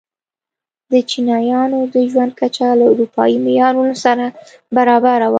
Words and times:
د 0.91 0.93
چینایانو 1.09 1.79
د 1.93 1.95
ژوند 2.11 2.31
کچه 2.39 2.67
له 2.79 2.85
اروپايي 2.91 3.37
معیارونو 3.45 3.95
سره 4.03 4.25
برابره 4.75 5.25
وه. 5.27 5.29